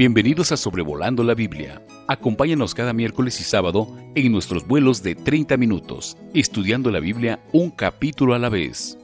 [0.00, 1.84] Bienvenidos a Sobrevolando la Biblia.
[2.08, 7.70] Acompáñanos cada miércoles y sábado en nuestros vuelos de 30 minutos, estudiando la Biblia un
[7.70, 8.96] capítulo a la vez.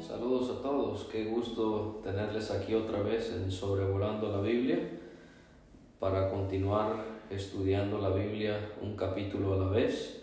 [0.00, 4.88] Saludos a todos, qué gusto tenerles aquí otra vez en Sobrevolando la Biblia
[6.00, 10.22] para continuar estudiando la Biblia un capítulo a la vez.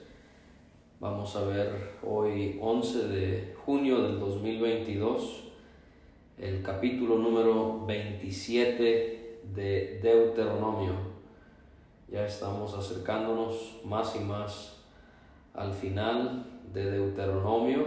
[0.99, 5.42] Vamos a ver hoy 11 de junio del 2022
[6.37, 10.93] el capítulo número 27 de Deuteronomio.
[12.09, 14.81] Ya estamos acercándonos más y más
[15.53, 17.85] al final de Deuteronomio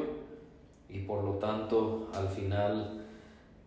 [0.88, 3.04] y por lo tanto al final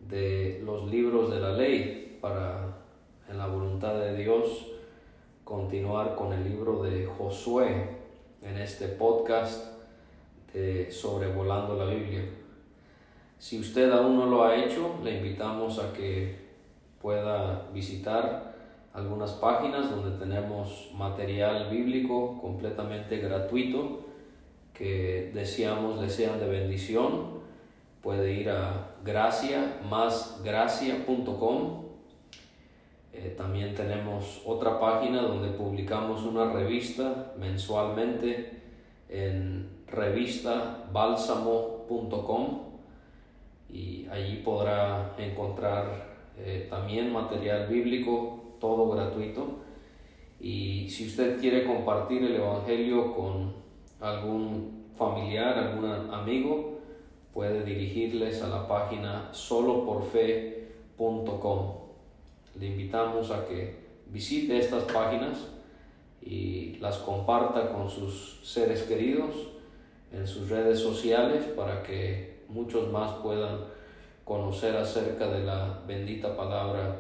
[0.08, 2.78] de los libros de la ley para
[3.30, 4.68] en la voluntad de Dios
[5.44, 7.98] continuar con el libro de Josué
[8.42, 9.78] en este podcast
[10.54, 12.24] de Sobrevolando la Biblia.
[13.40, 16.36] Si usted aún no lo ha hecho, le invitamos a que
[17.02, 18.54] pueda visitar
[18.94, 24.02] algunas páginas donde tenemos material bíblico completamente gratuito
[24.74, 27.40] que deseamos le sean de bendición.
[28.04, 31.86] Puede ir a gracia más gracia.com.
[33.14, 38.64] Eh, también tenemos otra página donde publicamos una revista mensualmente
[39.08, 42.69] en revistabálsamo.com
[43.72, 49.60] y allí podrá encontrar eh, también material bíblico, todo gratuito.
[50.40, 53.54] Y si usted quiere compartir el Evangelio con
[54.00, 56.80] algún familiar, algún amigo,
[57.34, 61.74] puede dirigirles a la página soloporfe.com.
[62.60, 65.48] Le invitamos a que visite estas páginas
[66.22, 69.34] y las comparta con sus seres queridos
[70.12, 73.60] en sus redes sociales para que muchos más puedan
[74.26, 77.00] conocer acerca de la bendita palabra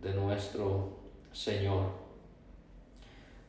[0.00, 0.88] de nuestro
[1.32, 1.84] Señor.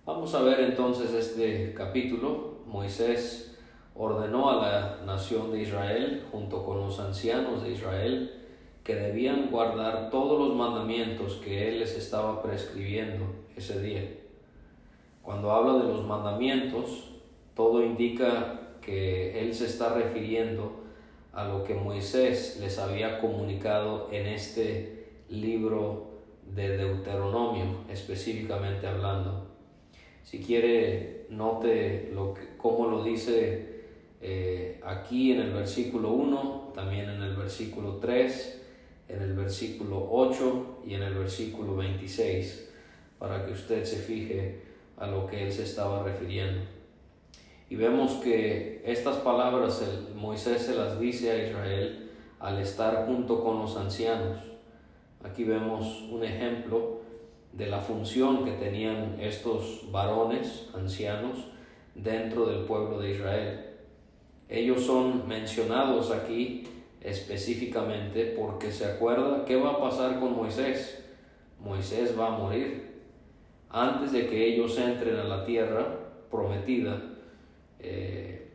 [0.06, 2.63] Vamos a ver entonces este capítulo.
[2.66, 3.57] Moisés
[3.95, 8.39] ordenó a la nación de Israel, junto con los ancianos de Israel,
[8.84, 13.25] que debían guardar todos los mandamientos que Él les estaba prescribiendo
[13.56, 14.18] ese día.
[15.22, 17.12] Cuando habla de los mandamientos,
[17.56, 20.82] todo indica que Él se está refiriendo
[21.33, 26.21] a lo que Moisés les había comunicado en este libro
[26.55, 29.47] de Deuteronomio, específicamente hablando.
[30.23, 33.73] Si quiere, note lo que, cómo lo dice
[34.21, 38.61] eh, aquí en el versículo 1, también en el versículo 3,
[39.09, 42.71] en el versículo 8 y en el versículo 26,
[43.17, 44.61] para que usted se fije
[44.97, 46.61] a lo que él se estaba refiriendo.
[47.73, 53.44] Y vemos que estas palabras el, Moisés se las dice a Israel al estar junto
[53.44, 54.38] con los ancianos.
[55.23, 57.00] Aquí vemos un ejemplo
[57.51, 61.47] de la función que tenían estos varones ancianos
[61.95, 63.66] dentro del pueblo de Israel.
[64.50, 66.67] Ellos son mencionados aquí
[67.01, 71.03] específicamente porque se acuerda qué va a pasar con Moisés.
[71.59, 73.01] Moisés va a morir.
[73.72, 75.88] Antes de que ellos entren a la tierra
[76.29, 77.09] prometida,
[77.83, 78.49] eh,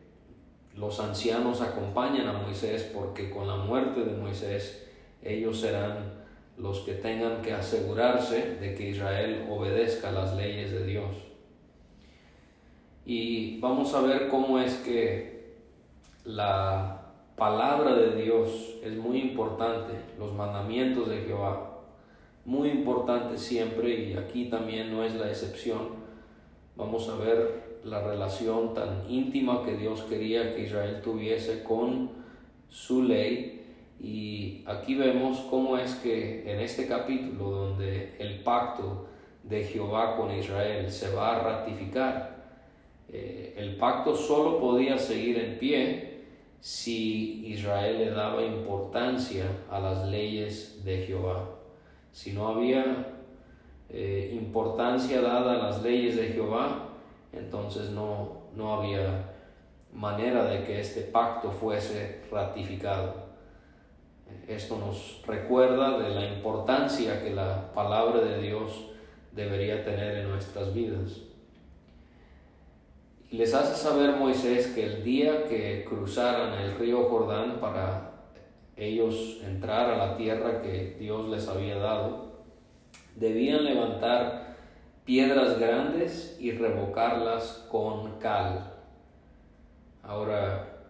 [0.75, 4.87] los ancianos acompañan a Moisés porque con la muerte de Moisés
[5.21, 6.19] ellos serán
[6.57, 11.15] los que tengan que asegurarse de que Israel obedezca las leyes de Dios.
[13.05, 15.55] Y vamos a ver cómo es que
[16.25, 17.01] la
[17.35, 21.79] palabra de Dios es muy importante, los mandamientos de Jehová,
[22.45, 25.99] muy importante siempre y aquí también no es la excepción.
[26.75, 32.11] Vamos a ver la relación tan íntima que Dios quería que Israel tuviese con
[32.69, 33.55] su ley.
[33.99, 39.07] Y aquí vemos cómo es que en este capítulo donde el pacto
[39.43, 42.39] de Jehová con Israel se va a ratificar,
[43.11, 46.09] eh, el pacto solo podía seguir en pie
[46.61, 51.49] si Israel le daba importancia a las leyes de Jehová.
[52.11, 53.07] Si no había
[53.89, 56.88] eh, importancia dada a las leyes de Jehová,
[57.33, 59.33] entonces no, no había
[59.93, 63.29] manera de que este pacto fuese ratificado.
[64.47, 68.87] Esto nos recuerda de la importancia que la palabra de Dios
[69.31, 71.21] debería tener en nuestras vidas.
[73.31, 78.09] Y les hace saber Moisés que el día que cruzaran el río Jordán para
[78.75, 82.29] ellos entrar a la tierra que Dios les había dado,
[83.15, 84.48] debían levantar
[85.09, 88.75] piedras grandes y revocarlas con cal.
[90.03, 90.83] Ahora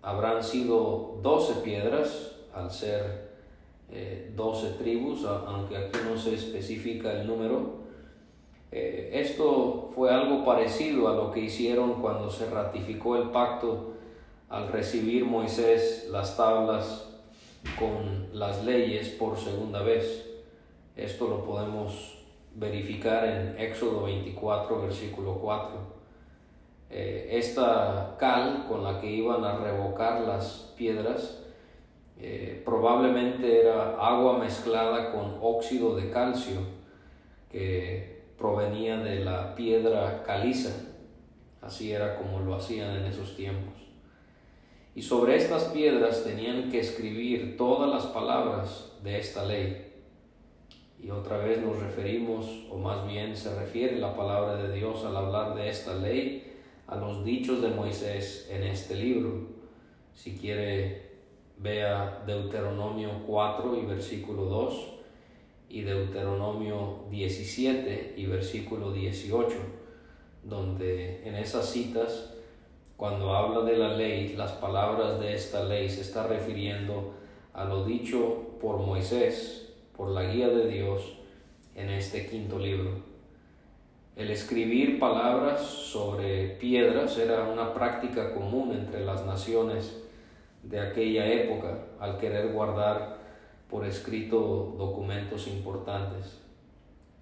[0.00, 3.32] habrán sido doce piedras al ser
[4.36, 7.80] 12 tribus, aunque aquí no se especifica el número.
[8.70, 13.94] esto fue algo parecido a lo que hicieron cuando se ratificó el pacto
[14.50, 17.08] al recibir Moisés las tablas
[17.76, 20.30] con las leyes por segunda vez.
[20.94, 22.13] Esto lo podemos
[22.54, 25.94] verificar en Éxodo 24, versículo 4.
[26.90, 31.44] Eh, esta cal con la que iban a revocar las piedras
[32.16, 36.60] eh, probablemente era agua mezclada con óxido de calcio
[37.50, 40.70] que provenía de la piedra caliza.
[41.60, 43.74] Así era como lo hacían en esos tiempos.
[44.94, 49.83] Y sobre estas piedras tenían que escribir todas las palabras de esta ley.
[51.04, 55.14] Y otra vez nos referimos, o más bien se refiere la palabra de Dios al
[55.14, 56.54] hablar de esta ley,
[56.86, 59.48] a los dichos de Moisés en este libro.
[60.14, 61.10] Si quiere,
[61.58, 64.94] vea Deuteronomio 4 y versículo 2
[65.68, 69.56] y Deuteronomio 17 y versículo 18,
[70.42, 72.34] donde en esas citas
[72.96, 77.12] cuando habla de la ley, las palabras de esta ley se está refiriendo
[77.52, 79.63] a lo dicho por Moisés,
[79.96, 81.16] por la guía de Dios
[81.74, 83.14] en este quinto libro.
[84.16, 90.00] El escribir palabras sobre piedras era una práctica común entre las naciones
[90.62, 93.18] de aquella época al querer guardar
[93.68, 96.40] por escrito documentos importantes.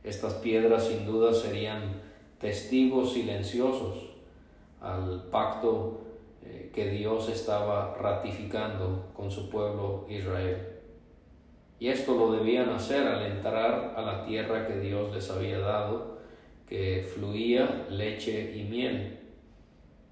[0.05, 2.01] Estas piedras sin duda serían
[2.39, 4.11] testigos silenciosos
[4.81, 6.03] al pacto
[6.45, 10.72] eh, que Dios estaba ratificando con su pueblo Israel.
[11.83, 16.19] Y esto lo debían hacer al entrar a la tierra que Dios les había dado,
[16.69, 19.19] que fluía leche y miel.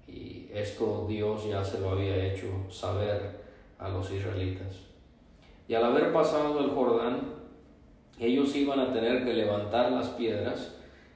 [0.05, 3.39] Y esto Dios ya se lo había hecho saber
[3.79, 4.81] a los israelitas.
[5.69, 7.35] Y al haber pasado el Jordán,
[8.19, 10.75] ellos iban a tener que levantar las piedras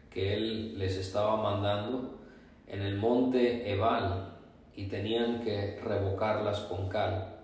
[0.10, 2.18] que Él les estaba mandando
[2.66, 4.38] en el monte Ebal
[4.74, 7.35] y tenían que revocarlas con cal.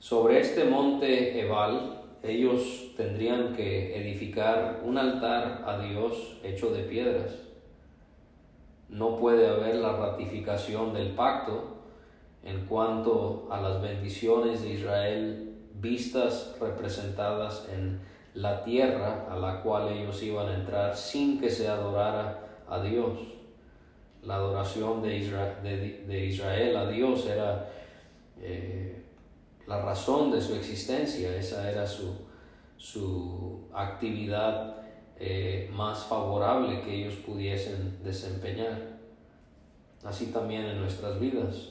[0.00, 7.36] Sobre este monte Ebal ellos tendrían que edificar un altar a Dios hecho de piedras.
[8.88, 11.82] No puede haber la ratificación del pacto
[12.42, 18.00] en cuanto a las bendiciones de Israel vistas representadas en
[18.32, 23.18] la tierra a la cual ellos iban a entrar sin que se adorara a Dios.
[24.22, 27.68] La adoración de Israel, de, Israel a Dios era
[28.40, 28.99] eh,
[29.70, 32.12] la razón de su existencia, esa era su,
[32.76, 34.78] su actividad
[35.16, 38.98] eh, más favorable que ellos pudiesen desempeñar.
[40.02, 41.68] Así también en nuestras vidas,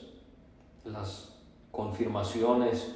[0.82, 1.36] las
[1.70, 2.90] confirmaciones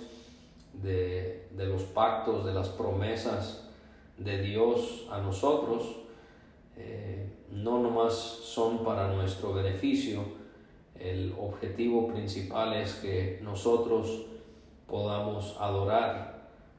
[0.72, 3.68] de, de los pactos, de las promesas
[4.16, 5.96] de Dios a nosotros,
[6.78, 10.22] eh, no nomás son para nuestro beneficio,
[10.98, 14.28] el objetivo principal es que nosotros
[14.86, 16.34] podamos adorar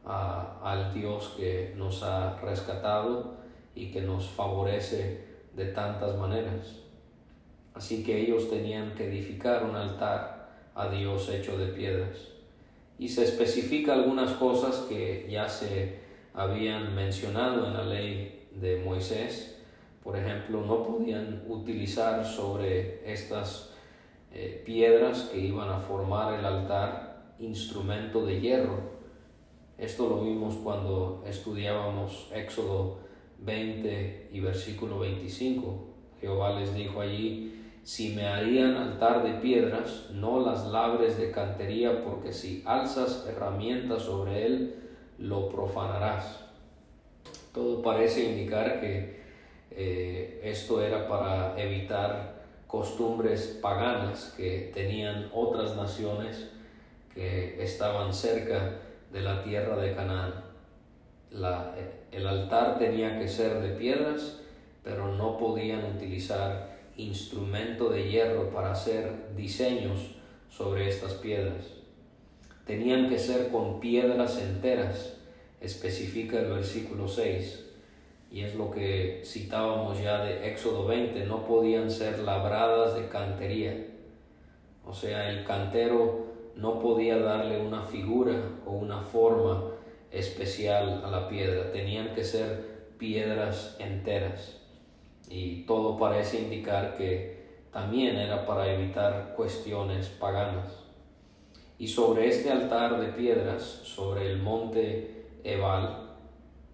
[0.05, 3.35] al Dios que nos ha rescatado
[3.73, 6.81] y que nos favorece de tantas maneras.
[7.73, 12.29] Así que ellos tenían que edificar un altar a Dios hecho de piedras.
[12.97, 15.99] Y se especifica algunas cosas que ya se
[16.33, 19.55] habían mencionado en la ley de Moisés,
[20.03, 23.71] por ejemplo, no podían utilizar sobre estas
[24.31, 27.04] eh, piedras que iban a formar el altar
[27.39, 28.95] instrumento de hierro.
[29.77, 32.99] Esto lo vimos cuando estudiábamos Éxodo
[33.39, 35.87] 20 y versículo 25.
[36.21, 37.51] Jehová les dijo allí,
[37.83, 44.03] si me harían altar de piedras, no las labres de cantería, porque si alzas herramientas
[44.03, 44.75] sobre él,
[45.19, 46.45] lo profanarás.
[47.53, 49.23] Todo parece indicar que
[49.71, 56.54] eh, esto era para evitar costumbres paganas que tenían otras naciones
[57.15, 58.77] que estaban cerca
[59.11, 60.33] de la tierra de Canaán.
[62.11, 64.41] el altar tenía que ser de piedras,
[64.83, 70.15] pero no podían utilizar instrumento de hierro para hacer diseños
[70.49, 71.65] sobre estas piedras.
[72.65, 75.17] Tenían que ser con piedras enteras,
[75.61, 77.65] especifica el versículo 6
[78.31, 83.87] y es lo que citábamos ya de Éxodo 20, no podían ser labradas de cantería.
[84.85, 88.33] O sea, el cantero no podía darle una figura
[88.65, 89.63] o una forma
[90.11, 94.61] especial a la piedra, tenían que ser piedras enteras.
[95.29, 100.85] Y todo parece indicar que también era para evitar cuestiones paganas.
[101.77, 106.05] Y sobre este altar de piedras, sobre el monte Ebal,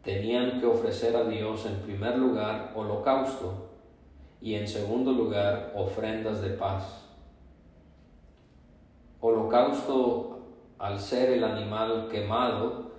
[0.03, 3.69] tenían que ofrecer a Dios en primer lugar holocausto
[4.41, 7.00] y en segundo lugar ofrendas de paz.
[9.21, 10.39] Holocausto
[10.79, 12.91] al ser el animal quemado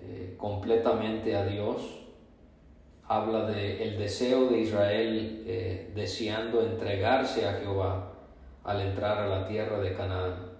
[0.00, 2.06] eh, completamente a Dios,
[3.06, 8.12] habla de el deseo de Israel eh, deseando entregarse a Jehová
[8.64, 10.52] al entrar a la tierra de Canaán.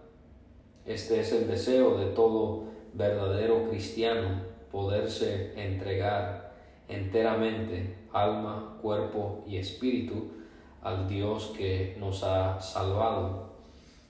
[0.84, 6.52] Este es el deseo de todo verdadero cristiano, poderse entregar
[6.86, 10.32] enteramente, alma, cuerpo y espíritu,
[10.82, 13.45] al Dios que nos ha salvado.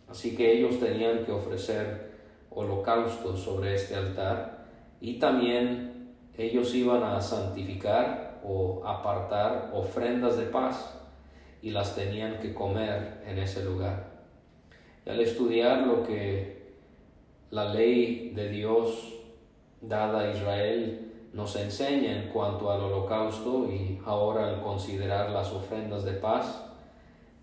[0.09, 2.13] Así que ellos tenían que ofrecer
[2.51, 4.67] holocaustos sobre este altar
[5.01, 10.99] y también ellos iban a santificar o apartar ofrendas de paz
[11.63, 14.17] y las tenían que comer en ese lugar.
[15.05, 16.75] Y al estudiar lo que
[17.51, 19.15] la ley de Dios
[19.81, 26.05] dada a Israel nos enseña en cuanto al holocausto y ahora al considerar las ofrendas
[26.05, 26.65] de paz,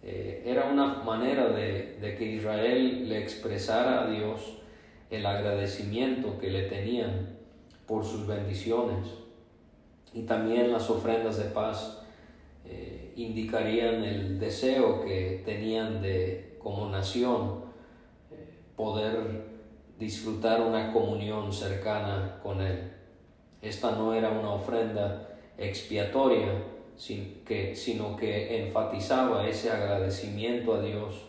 [0.05, 4.57] eh, era una manera de, que Israel le expresara a Dios
[5.09, 7.37] el agradecimiento que le tenían
[7.87, 9.07] por sus bendiciones.
[10.13, 12.03] Y también las ofrendas de paz
[12.65, 17.61] eh, indicarían el deseo que tenían de, como nación,
[18.29, 18.35] eh,
[18.75, 19.53] poder
[19.97, 22.91] disfrutar una comunión cercana con Él.
[23.61, 31.25] Esta no era una ofrenda expiatoria, sino que enfatizaba ese agradecimiento a Dios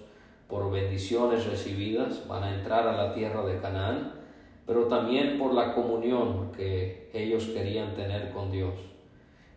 [0.49, 4.13] por bendiciones recibidas, van a entrar a la tierra de Canaán,
[4.67, 8.75] pero también por la comunión que ellos querían tener con Dios.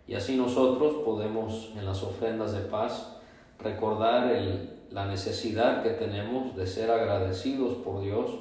[0.08, 3.18] Y así nosotros podemos en las ofrendas de paz
[3.60, 4.32] recordar
[4.90, 8.32] la necesidad que tenemos de ser agradecidos por Dios,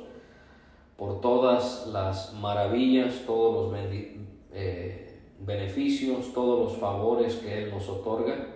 [0.96, 3.80] por todas las maravillas, todos los
[4.52, 5.05] eh,
[5.40, 8.46] beneficios, todos los favores que Él nos otorga,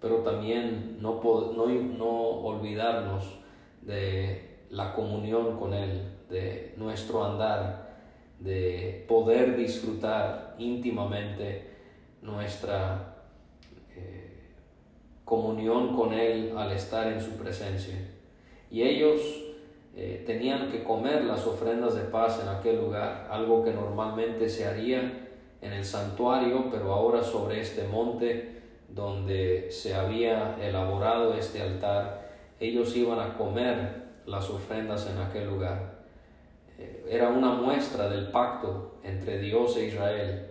[0.00, 3.38] pero también no, no, no olvidarnos
[3.82, 7.96] de la comunión con Él, de nuestro andar,
[8.40, 11.70] de poder disfrutar íntimamente
[12.22, 13.16] nuestra
[13.96, 14.50] eh,
[15.24, 17.96] comunión con Él al estar en su presencia.
[18.70, 19.20] Y ellos
[19.94, 24.66] eh, tenían que comer las ofrendas de paz en aquel lugar, algo que normalmente se
[24.66, 25.25] haría
[25.66, 32.30] en el santuario, pero ahora sobre este monte donde se había elaborado este altar,
[32.60, 35.96] ellos iban a comer las ofrendas en aquel lugar.
[36.78, 40.46] Eh, era una muestra del pacto entre Dios e Israel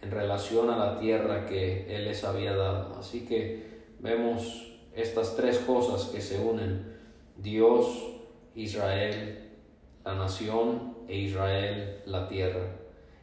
[0.00, 2.96] en relación a la tierra que Él les había dado.
[2.98, 6.92] Así que vemos estas tres cosas que se unen.
[7.36, 7.86] Dios,
[8.54, 9.50] Israel,
[10.04, 12.81] la nación e Israel, la tierra.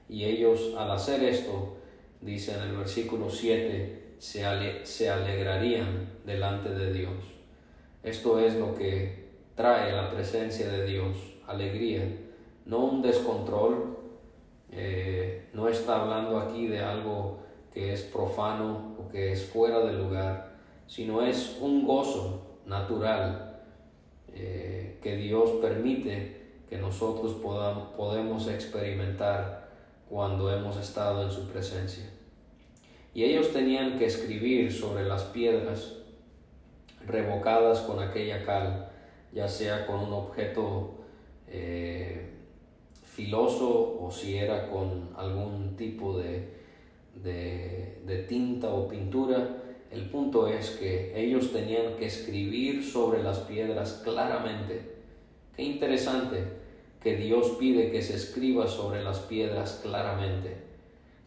[0.09, 1.77] Y ellos al hacer esto,
[2.19, 7.13] dice en el versículo 7, se, se alegrarían delante de Dios.
[8.03, 11.15] Esto es lo que trae la presencia de Dios,
[11.47, 12.03] alegría,
[12.65, 13.97] no un descontrol.
[14.71, 17.39] Eh, no está hablando aquí de algo
[17.73, 20.55] que es profano o que es fuera del lugar,
[20.87, 23.61] sino es un gozo natural
[24.27, 26.39] eh, que Dios permite
[26.69, 29.58] que nosotros podamos, experimentar
[30.09, 32.09] cuando hemos estado en su presencia.
[33.13, 35.95] Y ellos tenían que escribir sobre las piedras
[37.05, 38.89] revocadas con aquella cal,
[39.31, 40.95] ya sea con un objeto
[41.47, 42.29] eh,
[43.05, 46.53] filoso o si era con algún tipo de,
[47.15, 49.57] de, de tinta o pintura,
[49.91, 54.97] el punto es que ellos tenían que escribir sobre las piedras claramente.
[55.55, 56.68] Qué interesante
[57.01, 60.57] que Dios pide que se escriba sobre las piedras claramente.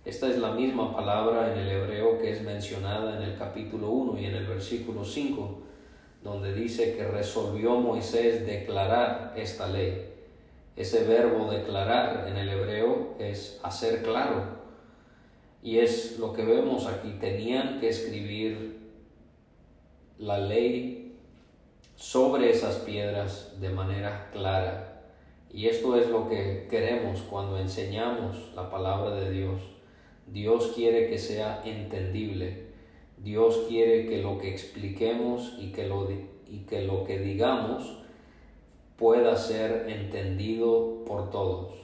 [0.05, 4.21] Esta es la misma palabra en el hebreo que es mencionada en el capítulo 1
[4.21, 5.63] y en el versículo 5,
[6.23, 10.09] donde dice que resolvió Moisés declarar esta ley.
[10.77, 14.63] Ese verbo declarar en el hebreo es hacer claro,
[15.63, 18.81] y es lo que vemos aquí, tenían que escribir
[20.19, 21.17] la ley
[21.95, 24.92] sobre esas piedras de manera clara.
[25.53, 29.61] Y esto es lo que queremos cuando enseñamos la palabra de Dios.
[30.27, 32.69] Dios quiere que sea entendible.
[33.19, 36.09] Dios quiere que lo que expliquemos y que lo,
[36.49, 37.99] y que, lo que digamos
[38.97, 41.75] pueda ser entendido por todos.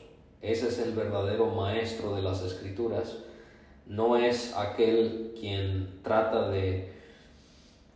[0.40, 3.18] Ese es el verdadero maestro de las escrituras
[3.88, 6.92] no es aquel quien trata de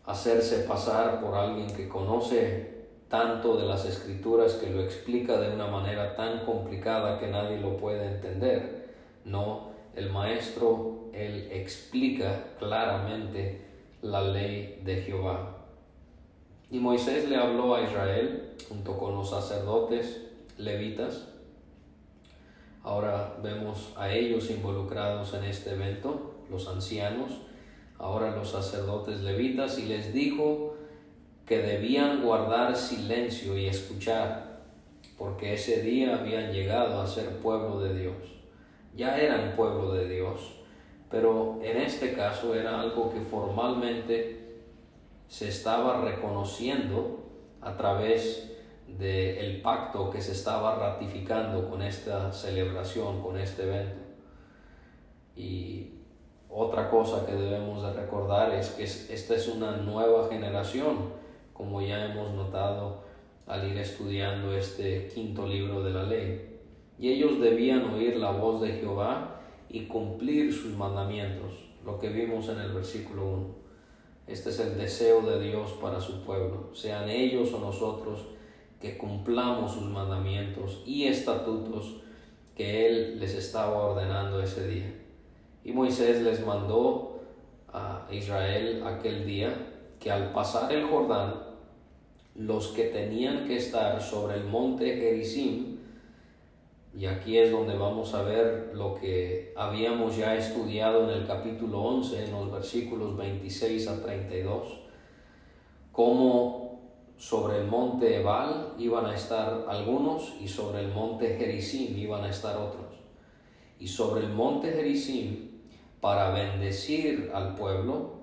[0.07, 2.82] hacerse pasar por alguien que conoce
[3.13, 7.77] tanto de las escrituras que lo explica de una manera tan complicada que nadie lo
[7.77, 8.89] puede entender.
[9.27, 13.67] No, el maestro, él explica claramente
[14.01, 15.59] la ley de Jehová.
[16.71, 20.23] Y Moisés le habló a Israel junto con los sacerdotes
[20.57, 21.29] levitas.
[22.83, 27.43] Ahora vemos a ellos involucrados en este evento, los ancianos,
[27.99, 30.72] ahora los sacerdotes levitas, y les dijo
[31.47, 34.61] que debían guardar silencio y escuchar,
[35.19, 38.17] porque ese día habían llegado a ser pueblo de Dios.
[38.95, 40.61] Ya eran pueblo de Dios,
[41.11, 44.63] pero en este caso era algo que formalmente
[45.29, 47.23] se estaba reconociendo
[47.61, 48.51] a través
[48.99, 54.03] del pacto que se estaba ratificando con esta celebración, con este evento.
[55.35, 55.95] Y
[56.51, 61.23] otra cosa que debemos de recordar es que esta es una nueva generación
[61.63, 63.05] como ya hemos notado
[63.47, 66.59] al ir estudiando este quinto libro de la ley.
[66.99, 71.53] Y ellos debían oír la voz de Jehová y cumplir sus mandamientos,
[71.85, 73.47] lo que vimos en el versículo 1.
[74.27, 78.27] Este es el deseo de Dios para su pueblo, sean ellos o nosotros
[78.81, 82.01] que cumplamos sus mandamientos y estatutos
[82.57, 84.93] que Él les estaba ordenando ese día.
[85.63, 87.21] Y Moisés les mandó
[87.73, 89.55] a Israel aquel día
[90.01, 91.42] que al pasar el Jordán
[92.35, 95.79] los que tenían que estar sobre el monte Gerizim,
[96.95, 101.81] y aquí es donde vamos a ver lo que habíamos ya estudiado en el capítulo
[101.81, 104.81] 11, en los versículos 26 a 32,
[105.91, 106.81] cómo
[107.17, 112.31] sobre el monte Ebal iban a estar algunos y sobre el monte Gerizim iban a
[112.31, 112.97] estar otros.
[113.79, 115.51] Y sobre el monte Gerizim,
[116.01, 118.15] para bendecir al pueblo,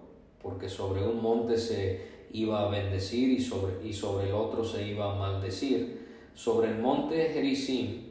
[0.42, 4.88] porque sobre un monte se iba a bendecir y sobre, y sobre el otro se
[4.88, 6.08] iba a maldecir.
[6.34, 8.04] Sobre el monte Gerizim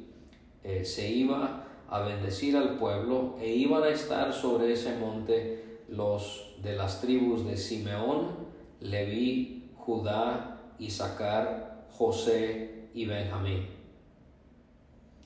[0.63, 6.55] eh, se iba a bendecir al pueblo e iban a estar sobre ese monte los
[6.63, 8.49] de las tribus de Simeón,
[8.81, 13.79] Leví, Judá, Isaacar, José y Benjamín.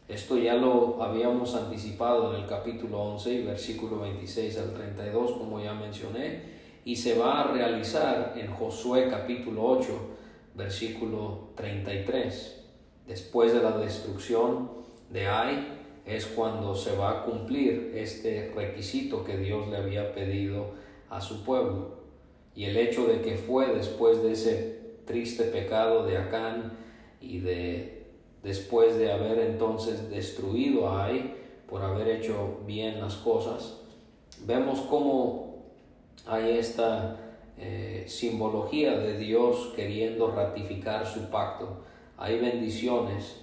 [0.09, 5.61] Esto ya lo habíamos anticipado en el capítulo 11 y versículo 26 al 32, como
[5.61, 6.43] ya mencioné,
[6.85, 9.93] y se va a realizar en Josué capítulo 8,
[10.55, 12.65] versículo 33.
[13.07, 14.71] Después de la destrucción
[15.11, 20.73] de Ai es cuando se va a cumplir este requisito que Dios le había pedido
[21.09, 22.03] a su pueblo.
[22.55, 26.73] Y el hecho de que fue después de ese triste pecado de Acán
[27.21, 28.03] y de
[28.43, 31.37] después de haber entonces destruido a Ai
[31.69, 33.79] por haber hecho bien las cosas,
[34.45, 35.42] vemos cómo
[36.27, 37.17] hay esta
[37.59, 41.85] eh, simbología de Dios queriendo ratificar su pacto.
[42.17, 43.41] Hay bendiciones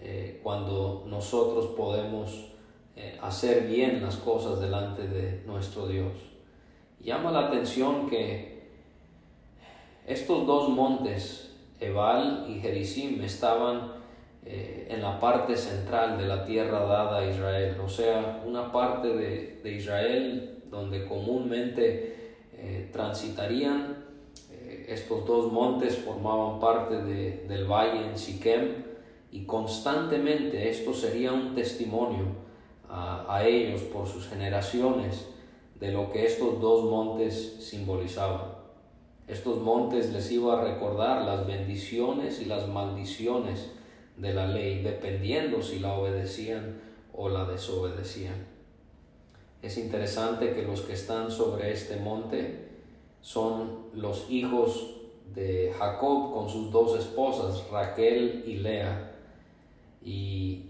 [0.00, 2.52] eh, cuando nosotros podemos
[2.96, 6.12] eh, hacer bien las cosas delante de nuestro Dios.
[7.00, 8.62] Llama la atención que
[10.06, 14.00] estos dos montes, Ebal y Gerizim, estaban
[14.44, 19.60] en la parte central de la tierra dada a Israel, o sea, una parte de,
[19.62, 22.16] de Israel donde comúnmente
[22.54, 24.04] eh, transitarían.
[24.50, 28.72] Eh, estos dos montes formaban parte del valle en Siquem
[29.30, 32.24] y constantemente esto sería un testimonio
[32.88, 35.28] a, a ellos por sus generaciones
[35.78, 38.62] de lo que estos dos montes simbolizaban.
[39.28, 43.70] Estos montes les iba a recordar las bendiciones y las maldiciones
[44.16, 46.80] de la ley, dependiendo si la obedecían
[47.12, 48.51] o la desobedecían.
[49.62, 52.68] Es interesante que los que están sobre este monte
[53.20, 54.96] son los hijos
[55.32, 59.12] de Jacob con sus dos esposas, Raquel y Lea.
[60.04, 60.66] Y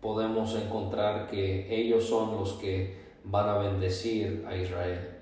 [0.00, 5.18] podemos encontrar que ellos son los que van a bendecir a Israel.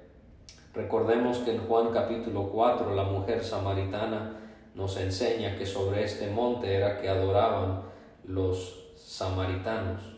[0.74, 4.38] Recordemos que en Juan capítulo 4 la mujer samaritana
[4.74, 7.82] nos enseña que sobre este monte era que adoraban
[8.24, 10.17] los samaritanos.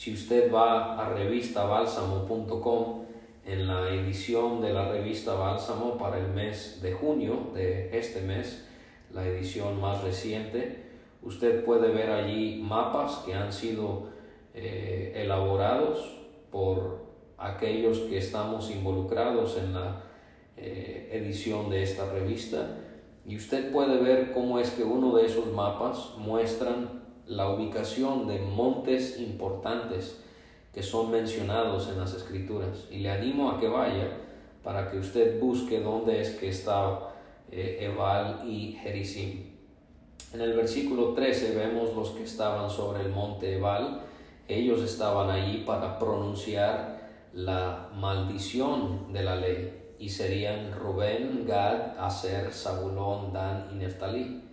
[0.00, 3.04] Si usted va a revistabálsamo.com,
[3.44, 8.66] en la edición de la revista Bálsamo para el mes de junio de este mes,
[9.12, 10.86] la edición más reciente,
[11.22, 14.04] usted puede ver allí mapas que han sido
[14.54, 16.18] eh, elaborados
[16.50, 17.04] por
[17.36, 20.02] aquellos que estamos involucrados en la
[20.56, 22.78] eh, edición de esta revista.
[23.26, 26.99] Y usted puede ver cómo es que uno de esos mapas muestran
[27.30, 30.20] la ubicación de montes importantes
[30.74, 34.18] que son mencionados en las escrituras y le animo a que vaya
[34.64, 36.98] para que usted busque dónde es que está
[37.52, 39.44] eh, Ebal y Gerizim.
[40.32, 44.02] En el versículo 13 vemos los que estaban sobre el monte Ebal.
[44.48, 47.00] Ellos estaban allí para pronunciar
[47.32, 54.49] la maldición de la ley y serían Rubén, Gad, Aser, Zabulón, Dan y Neftalí.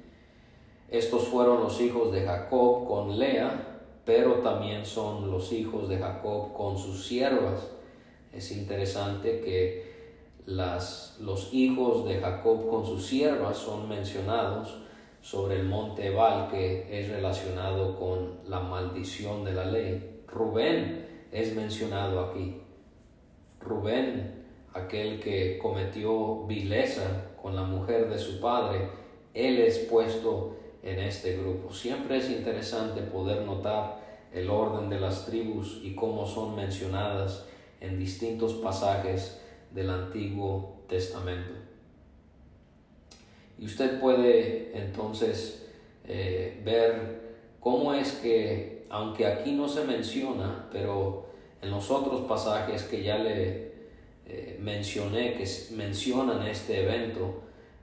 [0.89, 6.53] Estos fueron los hijos de Jacob con Lea, pero también son los hijos de Jacob
[6.53, 7.67] con sus siervas.
[8.31, 9.87] Es interesante que
[10.45, 14.77] las, los hijos de Jacob con sus siervas son mencionados
[15.21, 20.21] sobre el monte Ebal, que es relacionado con la maldición de la ley.
[20.25, 22.61] Rubén es mencionado aquí.
[23.59, 28.89] Rubén, aquel que cometió vileza con la mujer de su padre,
[29.33, 31.73] él es puesto en este grupo.
[31.73, 33.99] Siempre es interesante poder notar
[34.33, 37.45] el orden de las tribus y cómo son mencionadas
[37.81, 41.53] en distintos pasajes del Antiguo Testamento.
[43.59, 45.67] Y usted puede entonces
[46.05, 47.21] eh, ver
[47.59, 51.27] cómo es que, aunque aquí no se menciona, pero
[51.61, 53.71] en los otros pasajes que ya le
[54.27, 57.41] eh, mencioné, que mencionan este evento,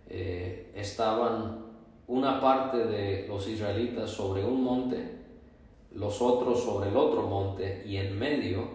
[0.08, 1.63] eh, estaban
[2.06, 5.18] una parte de los israelitas sobre un monte,
[5.92, 8.68] los otros sobre el otro monte, y en medio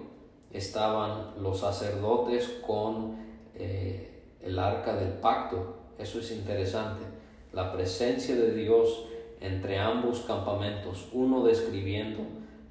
[0.51, 3.17] estaban los sacerdotes con
[3.55, 7.03] el arca del pacto eso es interesante.
[7.51, 9.05] La presencia de Dios
[9.41, 12.21] entre ambos campamentos, uno describiendo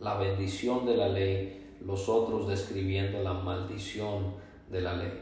[0.00, 4.32] la bendición de la ley, los otros describiendo la maldición
[4.70, 5.12] de la ley.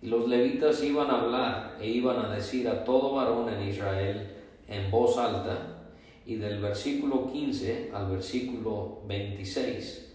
[0.00, 4.36] Y los levitas iban a hablar e iban a decir a todo varón en Israel
[4.68, 5.78] en voz alta,
[6.26, 10.12] y del versículo 15 al versículo 26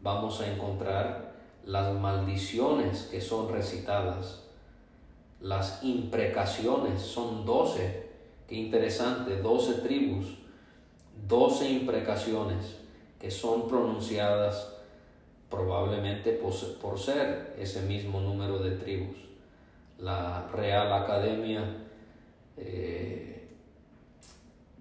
[0.00, 4.44] vamos a encontrar las maldiciones que son recitadas.
[5.40, 8.10] Las imprecaciones, son doce,
[8.46, 10.38] qué interesante, doce tribus,
[11.26, 12.76] doce imprecaciones
[13.18, 14.75] que son pronunciadas
[15.56, 19.16] probablemente por ser ese mismo número de tribus.
[19.98, 21.62] La Real Academia
[22.58, 23.48] eh,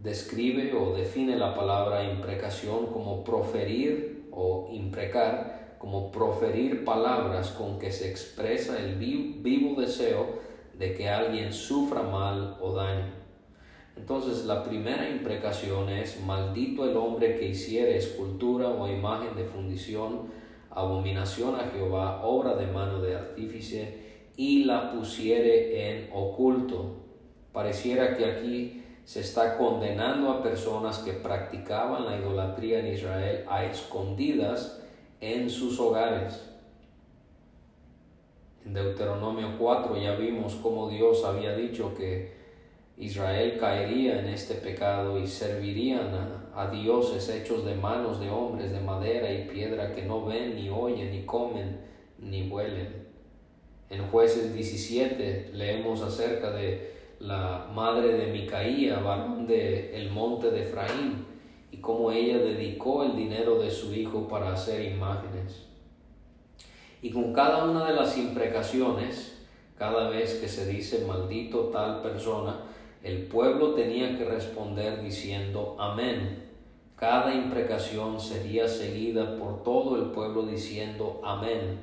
[0.04, 7.92] describe o define la palabra imprecación como proferir o imprecar, como proferir palabras con que
[7.94, 10.40] se expresa el vivo deseo
[10.78, 13.14] de que alguien sufra mal o daño.
[13.96, 20.35] Entonces la primera imprecación es, maldito el hombre que hiciere escultura o imagen de fundición,
[20.76, 24.06] abominación a Jehová, obra de mano de artífice,
[24.38, 26.98] y la pusiere en oculto.
[27.54, 33.64] Pareciera que aquí se está condenando a personas que practicaban la idolatría en Israel a
[33.64, 34.82] escondidas
[35.22, 36.52] en sus hogares.
[38.66, 42.45] En Deuteronomio 4 ya vimos cómo Dios había dicho que
[42.98, 46.12] Israel caería en este pecado y servirían
[46.56, 50.70] a, dioses hechos de manos de hombres de madera y piedra que no ven, ni
[50.70, 51.82] oyen, ni comen,
[52.18, 53.06] ni huelen.
[53.90, 60.62] En jueces 17 leemos acerca de la madre de Micaía, varón de el monte de
[60.62, 61.26] Efraín,
[61.72, 65.66] y cómo ella dedicó el dinero de su hijo para hacer imágenes.
[67.02, 69.46] Y con cada una de las imprecaciones,
[69.78, 72.62] cada vez que se dice maldito tal persona,
[73.06, 76.44] el pueblo tenía que responder diciendo amén.
[76.96, 81.82] Cada imprecación sería seguida por todo el pueblo diciendo amén.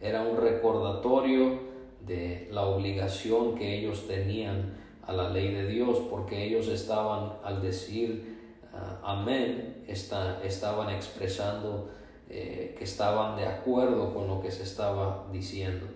[0.00, 1.58] Era un recordatorio
[2.06, 7.60] de la obligación que ellos tenían a la ley de Dios, porque ellos estaban al
[7.60, 8.38] decir
[8.72, 11.90] ah, amén, estaban expresando
[12.30, 15.86] eh, que estaban de acuerdo con lo que se estaba diciendo.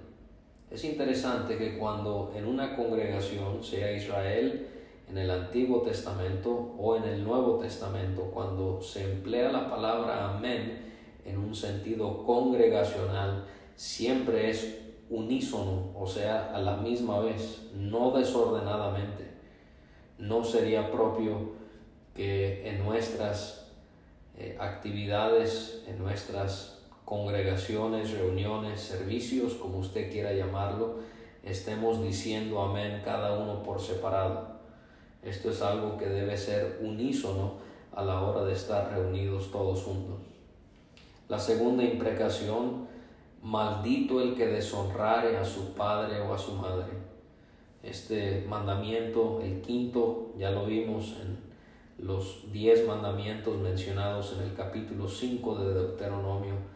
[0.71, 4.67] Es interesante que cuando en una congregación, sea Israel
[5.09, 10.93] en el Antiguo Testamento o en el Nuevo Testamento, cuando se emplea la palabra amén
[11.25, 13.45] en un sentido congregacional,
[13.77, 19.25] siempre es unísono, o sea, a la misma vez, no desordenadamente.
[20.19, 21.53] No sería propio
[22.15, 23.69] que en nuestras
[24.37, 26.76] eh, actividades, en nuestras
[27.07, 30.97] congregaciones, reuniones, servicios, como usted quiera llamarlo,
[31.45, 34.57] estemos diciendo amén cada uno por separado.
[35.23, 37.55] Esto es algo que debe ser unísono
[37.95, 40.16] a la hora de estar reunidos todos juntos.
[41.29, 42.88] La segunda imprecación,
[43.40, 46.92] maldito el que deshonrare a su padre o a su madre.
[47.85, 51.38] Este mandamiento, el quinto, ya lo vimos en
[52.05, 56.76] los diez mandamientos mencionados en el capítulo 5 de Deuteronomio.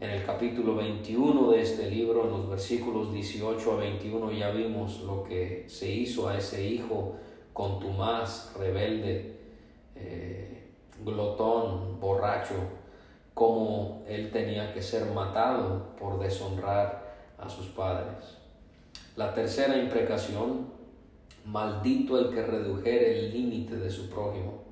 [0.00, 5.00] En el capítulo 21 de este libro, en los versículos 18 a 21, ya vimos
[5.00, 7.16] lo que se hizo a ese hijo
[7.52, 9.40] contumaz, rebelde,
[9.96, 10.68] eh,
[11.04, 12.54] glotón, borracho,
[13.34, 18.38] como él tenía que ser matado por deshonrar a sus padres.
[19.16, 20.68] La tercera imprecación,
[21.44, 24.67] maldito el que redujere el límite de su prójimo.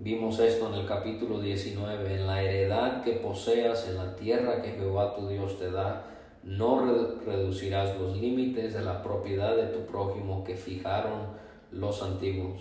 [0.00, 4.70] Vimos esto en el capítulo 19, en la heredad que poseas en la tierra que
[4.70, 6.06] Jehová tu Dios te da,
[6.44, 6.86] no
[7.26, 11.32] reducirás los límites de la propiedad de tu prójimo que fijaron
[11.72, 12.60] los antiguos.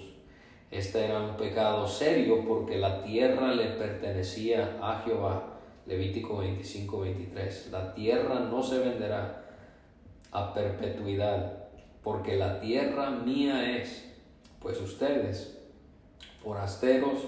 [0.72, 5.60] Este era un pecado serio porque la tierra le pertenecía a Jehová.
[5.86, 7.70] Levítico 25, 23.
[7.72, 9.46] La tierra no se venderá
[10.32, 11.68] a perpetuidad,
[12.02, 14.12] porque la tierra mía es,
[14.60, 15.57] pues ustedes,
[16.48, 17.28] forasteros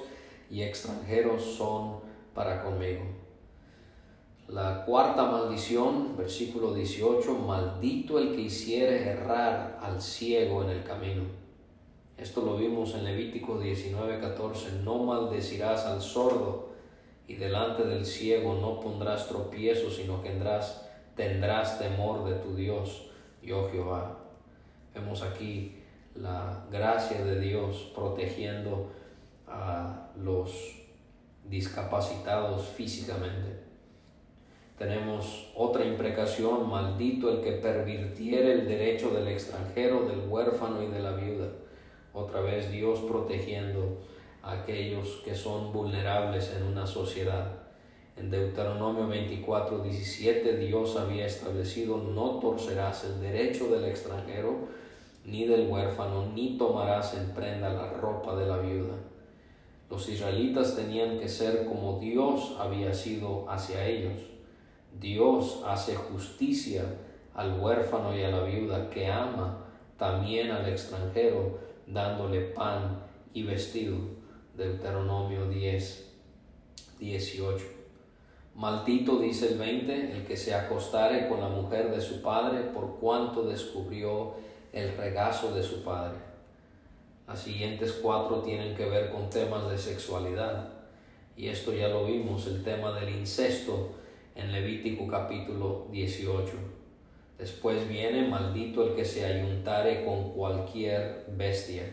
[0.49, 1.99] y extranjeros son
[2.33, 3.01] para conmigo.
[4.47, 11.23] La cuarta maldición, versículo 18, maldito el que hiciere errar al ciego en el camino.
[12.17, 16.69] Esto lo vimos en Levítico 19, 14, no maldecirás al sordo
[17.27, 23.09] y delante del ciego no pondrás tropiezo, sino que tendrás, tendrás temor de tu Dios,
[23.43, 24.17] yo Jehová.
[24.95, 25.75] Vemos aquí
[26.15, 28.98] la gracia de Dios protegiendo
[29.49, 30.79] a los
[31.49, 33.69] discapacitados físicamente.
[34.77, 41.01] Tenemos otra imprecación, maldito el que pervirtiere el derecho del extranjero, del huérfano y de
[41.01, 41.49] la viuda.
[42.13, 43.97] Otra vez Dios protegiendo
[44.41, 47.59] a aquellos que son vulnerables en una sociedad.
[48.15, 54.67] En Deuteronomio 24, 17 Dios había establecido no torcerás el derecho del extranjero,
[55.25, 58.95] ni del huérfano, ni tomarás en prenda la ropa de la viuda.
[59.89, 64.29] Los israelitas tenían que ser como Dios había sido hacia ellos
[64.97, 66.83] Dios hace justicia
[67.33, 69.65] al huérfano y a la viuda que ama
[69.97, 73.97] también al extranjero, dándole pan y vestido.
[74.55, 76.11] Deuteronomio 10,
[76.99, 77.65] 18.
[78.55, 82.99] Maldito, dice el 20, el que se acostare con la mujer de su padre por
[82.99, 84.33] cuanto descubrió
[84.73, 86.28] el regazo de su padre.
[87.29, 90.67] Las siguientes cuatro tienen que ver con temas de sexualidad.
[91.37, 93.91] Y esto ya lo vimos, el tema del incesto
[94.33, 96.53] en Levítico capítulo 18.
[97.37, 101.83] Después viene, maldito el que se ayuntare con cualquier bestia.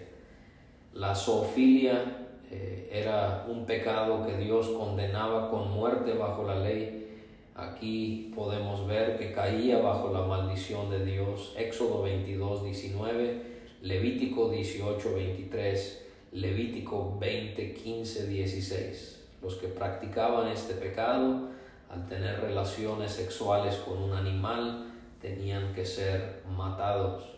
[0.95, 7.21] La zoofilia eh, era un pecado que Dios condenaba con muerte bajo la ley.
[7.55, 11.55] Aquí podemos ver que caía bajo la maldición de Dios.
[11.59, 13.56] Éxodo 22, 19,
[13.87, 19.25] Levítico 18, 23, Levítico 20, 15, 16.
[19.41, 21.51] Los que practicaban este pecado
[21.89, 27.37] al tener relaciones sexuales con un animal, tenían que ser matados.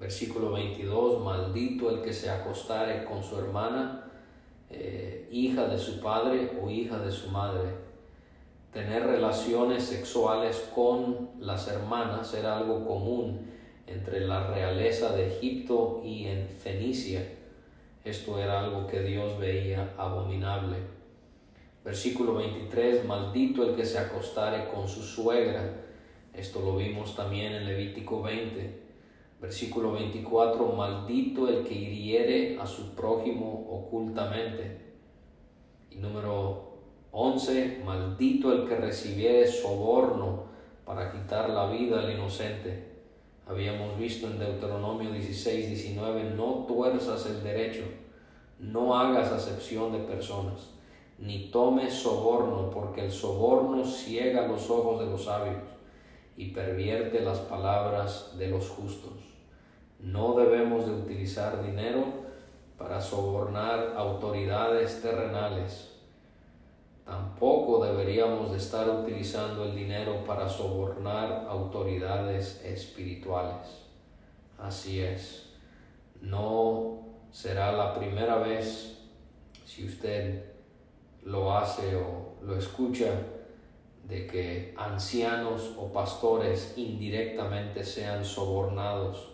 [0.00, 4.10] Versículo 22, maldito el que se acostare con su hermana,
[4.70, 7.76] eh, hija de su padre o hija de su madre.
[8.72, 13.59] Tener relaciones sexuales con las hermanas era algo común
[13.90, 17.26] entre la realeza de Egipto y en Fenicia.
[18.04, 20.76] Esto era algo que Dios veía abominable.
[21.84, 25.84] Versículo 23, maldito el que se acostare con su suegra.
[26.32, 28.80] Esto lo vimos también en Levítico 20.
[29.40, 34.78] Versículo 24, maldito el que hiriere a su prójimo ocultamente.
[35.90, 36.78] Y número
[37.10, 40.44] 11, maldito el que recibiere soborno
[40.84, 42.89] para quitar la vida al inocente.
[43.50, 47.82] Habíamos visto en Deuteronomio 16, 19, no tuerzas el derecho,
[48.60, 50.70] no hagas acepción de personas
[51.20, 55.62] ni tome soborno, porque el soborno ciega los ojos de los sabios
[56.36, 59.12] y pervierte las palabras de los justos.
[59.98, 62.04] No debemos de utilizar dinero
[62.78, 65.89] para sobornar autoridades terrenales.
[67.10, 73.66] Tampoco deberíamos de estar utilizando el dinero para sobornar autoridades espirituales.
[74.56, 75.48] Así es.
[76.20, 77.00] No
[77.32, 78.96] será la primera vez
[79.66, 80.52] si usted
[81.24, 83.10] lo hace o lo escucha
[84.04, 89.32] de que ancianos o pastores indirectamente sean sobornados,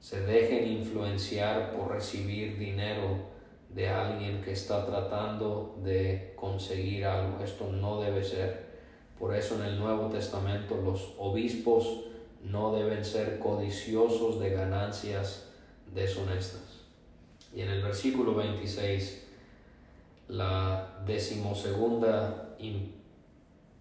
[0.00, 3.37] se dejen influenciar por recibir dinero
[3.68, 7.42] de alguien que está tratando de conseguir algo.
[7.42, 8.68] Esto no debe ser.
[9.18, 12.04] Por eso en el Nuevo Testamento los obispos
[12.44, 15.48] no deben ser codiciosos de ganancias
[15.94, 16.84] deshonestas.
[17.54, 19.26] Y en el versículo 26
[20.28, 22.56] la decimosegunda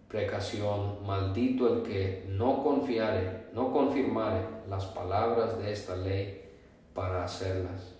[0.08, 6.41] imprecación, maldito el que no confiare, no confirmare las palabras de esta ley
[6.93, 7.97] para hacerlas.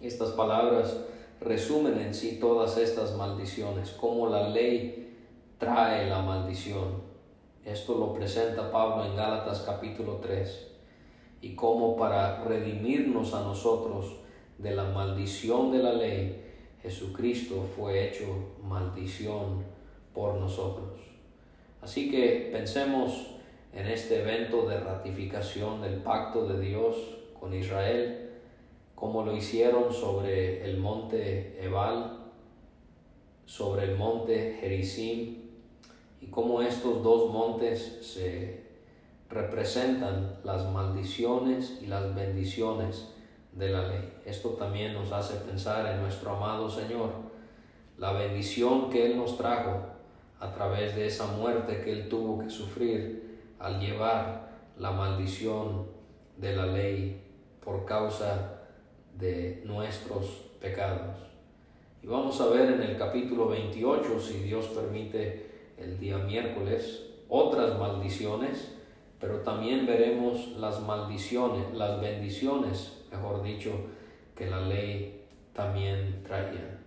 [0.00, 0.96] Estas palabras
[1.40, 5.16] resumen en sí todas estas maldiciones, cómo la ley
[5.58, 7.02] trae la maldición.
[7.64, 10.68] Esto lo presenta Pablo en Gálatas capítulo 3
[11.40, 14.20] y cómo para redimirnos a nosotros
[14.58, 16.44] de la maldición de la ley,
[16.80, 19.64] Jesucristo fue hecho maldición
[20.14, 21.00] por nosotros.
[21.82, 23.34] Así que pensemos
[23.72, 26.94] en este evento de ratificación del pacto de Dios
[27.38, 28.27] con Israel,
[28.98, 32.18] como lo hicieron sobre el monte Ebal,
[33.46, 35.36] sobre el monte Gerizim,
[36.20, 38.66] y cómo estos dos montes se
[39.30, 43.14] representan las maldiciones y las bendiciones
[43.52, 44.14] de la ley.
[44.24, 47.12] Esto también nos hace pensar en nuestro amado Señor,
[47.98, 49.80] la bendición que Él nos trajo
[50.40, 55.86] a través de esa muerte que Él tuvo que sufrir al llevar la maldición
[56.36, 57.22] de la ley
[57.64, 58.57] por causa
[59.18, 60.26] de nuestros
[60.60, 61.16] pecados.
[62.02, 67.78] Y vamos a ver en el capítulo 28, si Dios permite, el día miércoles, otras
[67.78, 68.78] maldiciones
[69.20, 73.72] pero también veremos las maldiciones, las bendiciones, mejor dicho,
[74.36, 76.78] que la ley también traía.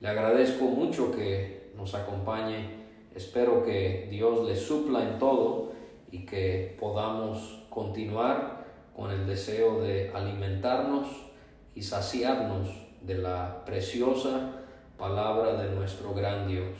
[0.00, 2.70] Le agradezco mucho que nos acompañe,
[3.14, 5.72] espero que Dios le supla en todo
[6.10, 11.25] y que podamos continuar con el deseo de alimentarnos
[11.76, 12.68] y saciarnos
[13.02, 14.50] de la preciosa
[14.98, 16.74] palabra de nuestro gran Dios.